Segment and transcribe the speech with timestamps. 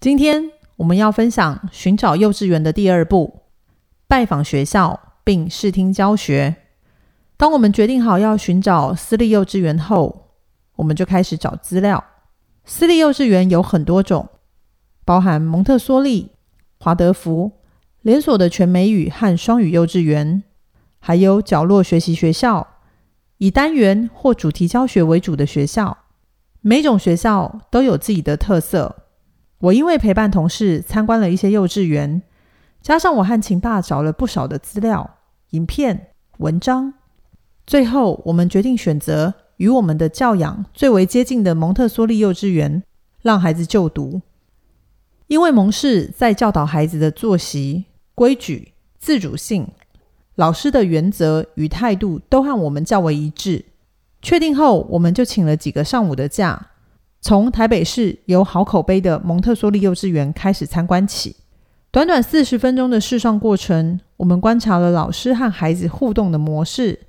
[0.00, 3.44] 今天我们要分享寻找幼稚园的第二步：
[4.06, 6.56] 拜访学校并试听教学。
[7.36, 10.34] 当我们决定好要寻找私立幼稚园后，
[10.76, 12.04] 我们就开始找资料。
[12.64, 14.28] 私立幼稚园有很多种，
[15.04, 16.32] 包含蒙特梭利、
[16.78, 17.52] 华德福、
[18.02, 20.42] 连锁的全美语和双语幼稚园，
[20.98, 22.66] 还有角落学习学校，
[23.38, 25.98] 以单元或主题教学为主的学校。
[26.60, 29.03] 每种学校都有自己的特色。
[29.58, 32.22] 我因为陪伴同事参观了一些幼稚园，
[32.82, 35.18] 加上我和秦爸找了不少的资料、
[35.50, 36.94] 影片、文章，
[37.66, 42.82] 最后我们决定选择与我们的教养最为接近的蒙特梭利幼稚园，
[43.22, 44.20] 让孩子就读。
[45.28, 49.66] 因为蒙氏在教导孩子的作息、规矩、自主性、
[50.34, 53.64] 老师的原则与态度都和我们较为一致。
[54.20, 56.72] 确定后，我们就请了几个上午的假。
[57.24, 61.34] 从台北市有好口碑的蒙特梭利幼稚园开始参观起，
[61.90, 67.06] 短短四十分钟的试上过程，我们观察了老师和孩子互动的模式，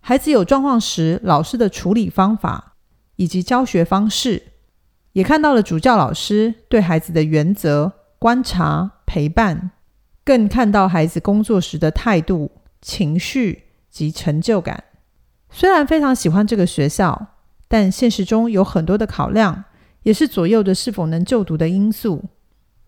[0.00, 2.76] 孩子有状况时老师的处理方法
[3.16, 4.44] 以及教学方式，
[5.12, 9.72] 也看到了主教老师对孩子的原则、观察、陪伴，
[10.24, 12.50] 更看到孩子工作时的态度、
[12.80, 14.84] 情绪及成就感。
[15.50, 17.36] 虽然非常喜欢这个学校。
[17.72, 19.62] 但现实中有很多的考量，
[20.02, 22.24] 也是左右的是否能就读的因素。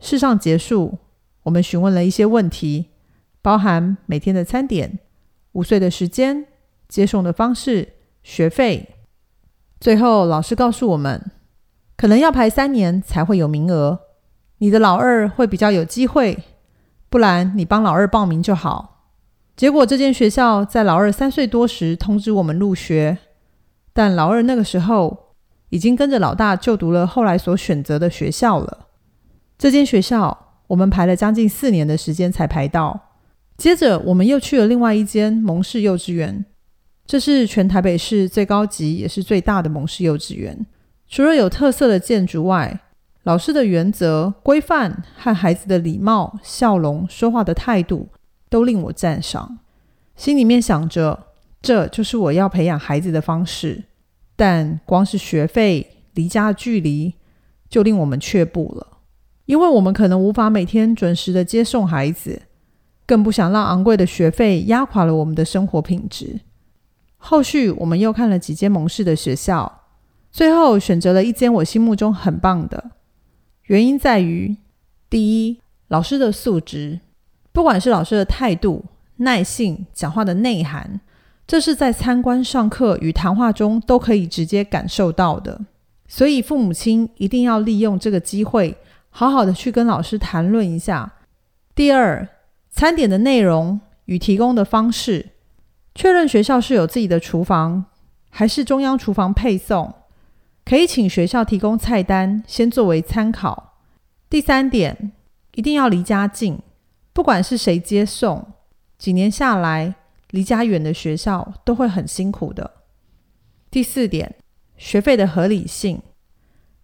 [0.00, 0.98] 试上结束，
[1.44, 2.86] 我们询问了一些问题，
[3.40, 4.98] 包含每天的餐点、
[5.52, 6.46] 午睡的时间、
[6.88, 7.92] 接送的方式、
[8.24, 8.96] 学费。
[9.78, 11.30] 最后，老师告诉我们，
[11.96, 14.00] 可能要排三年才会有名额。
[14.58, 16.42] 你的老二会比较有机会，
[17.08, 19.06] 不然你帮老二报名就好。
[19.54, 23.18] 结果，这间学校在老二三岁多时通知我们入学。
[23.92, 25.34] 但老二那个时候
[25.68, 28.86] 已经跟着老大就读了后来所选择的学校了。
[29.58, 32.98] 这间学校我们排了将近四年的时间才排到。
[33.58, 36.44] 接着我们又去了另外一间蒙氏幼稚园，
[37.06, 40.66] 这是全台北市最高级也是最大的蒙氏幼稚园。
[41.06, 42.80] 除了有特色的建筑外，
[43.24, 48.08] 老师的原则、规范和孩子的礼貌、笑容、说话的态度
[48.48, 49.58] 都令我赞赏。
[50.16, 51.26] 心里面想着。
[51.62, 53.84] 这就是我要培养孩子的方式，
[54.34, 57.14] 但光是学费、离家的距离
[57.68, 58.98] 就令我们却步了，
[59.46, 62.42] 因为我们可能无法每天准时的接送孩子，
[63.06, 66.40] 更不想让昂贵的学费压垮了我们的生活品质。
[67.16, 69.82] 后续我们又看了几间蒙氏的学校，
[70.32, 72.90] 最后选择了一间我心目中很棒的，
[73.66, 74.56] 原因在于：
[75.08, 76.98] 第一，老师的素质，
[77.52, 78.84] 不管是老师的态度、
[79.18, 81.00] 耐性、讲话的内涵。
[81.46, 85.60] 这是在参观、上课与谈话中都可以直接感受到的，
[86.08, 88.76] 所以父母亲一定要利用这个机会，
[89.10, 91.12] 好好的去跟老师谈论一下。
[91.74, 92.26] 第二，
[92.70, 95.30] 餐点的内容与提供的方式，
[95.94, 97.84] 确认学校是有自己的厨房，
[98.30, 99.92] 还是中央厨房配送，
[100.64, 103.74] 可以请学校提供菜单，先作为参考。
[104.30, 105.12] 第三点，
[105.54, 106.58] 一定要离家近，
[107.12, 108.46] 不管是谁接送，
[108.96, 109.96] 几年下来。
[110.32, 112.70] 离家远的学校都会很辛苦的。
[113.70, 114.34] 第四点，
[114.76, 116.02] 学费的合理性，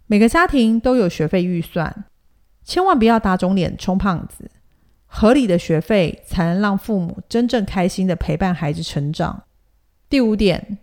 [0.06, 2.04] 每个家庭都有学费预算，
[2.62, 4.50] 千万不要打肿脸充胖子。
[5.06, 9.44] 合理的学费才能让父母真正开心的陪伴孩子成长。
[10.10, 10.78] 第五点，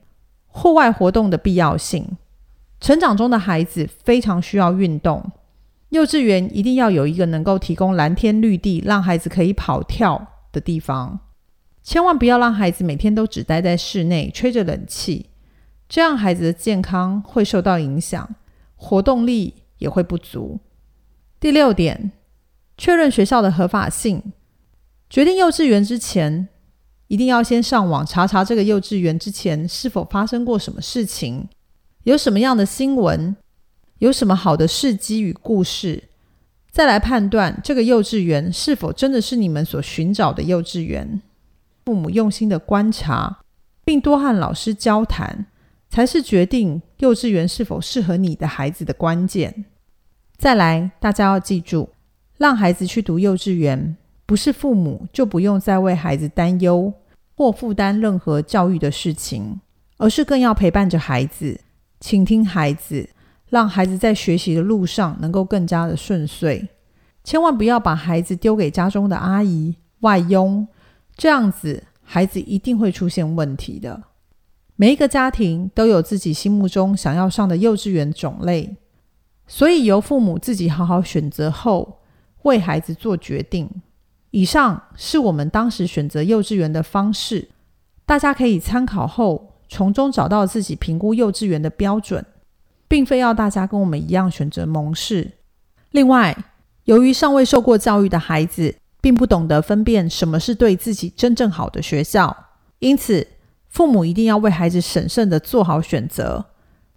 [0.48, 2.18] 户外活动的必要性，
[2.80, 5.32] 成长中的孩子非常需要运动，
[5.90, 11.20] 幼稚园一定要有一个能够提供蓝天绿地，让孩子可以跑跳的地方。
[11.86, 15.28] 千万不要让孩子每天都只待在室内吹着冷气，
[15.88, 18.28] 这样孩子的健康会受到影响，
[18.76, 20.60] 活动力也会不足。
[21.40, 22.12] 第六点，
[22.76, 24.34] 确认学校的合法性。
[25.08, 26.48] 决定幼稚园之前，
[27.08, 31.48] 一定要先上网查查这个幼稚园之前是否发生过什么事情，
[32.06, 33.36] 有什么样的新闻，
[34.00, 36.06] 有什么好的事迹与故事，
[36.72, 41.22] 再来判断这个幼稚园是否真的是你们所寻找的幼稚园。
[41.86, 43.42] 父母用心的观察，
[43.84, 45.46] 并多和老师交谈，
[45.88, 49.66] 才是决定幼稚园是否适合你的孩子的关键。
[50.36, 51.90] 再来，大家要记住，
[52.40, 53.96] 让孩子去读幼稚园，
[54.26, 56.92] 不是父母就不用再为孩子担忧
[57.38, 59.62] 或负担任何教育的事情，
[59.98, 61.62] 而是更要陪伴着孩子，
[62.00, 63.08] 倾听孩子，
[63.50, 66.68] 让孩子在学习的路上能够更加的顺遂。
[67.24, 70.68] 千万不要把孩子丢给家中的阿姨、外佣，
[71.16, 74.04] 这样子孩子一定会出现问题的。
[74.76, 78.76] 每一个家庭都有自己心目中想要上的幼稚园种类，
[79.48, 82.00] 所以由父母自己好好选择后，
[82.42, 83.70] 为孩子做决定。
[84.32, 87.48] 以上是我们当时选择幼稚园的方式，
[88.06, 92.26] 大家可以参考后，从中找到自己评估幼稚园的标准，
[92.90, 95.32] 并非要大家跟我们一样选择蒙氏。
[95.92, 96.38] 另外，
[96.84, 102.36] 由于尚未受过教育的孩子，并不懂得分辨什么是对自己真正好的学校，
[102.80, 103.28] 因此
[103.70, 106.44] 父母一定要为孩子审慎的做好选择，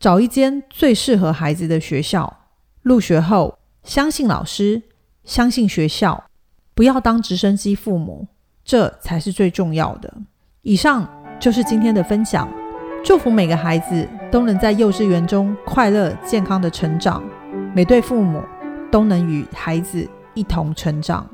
[0.01, 2.39] 找一间最适合孩子的学校。
[2.81, 4.81] 入学后，相信老师，
[5.23, 6.25] 相信学校，
[6.75, 8.27] 不要当直升机父母，
[8.65, 10.11] 这才是最重要的。
[10.63, 11.07] 以上
[11.39, 12.49] 就是今天的分享，
[13.05, 17.23] 祝福每个孩子都能在幼稚园中快乐健康的成长，
[17.75, 18.43] 每对父母。
[18.91, 21.29] 都能与孩子一同成长。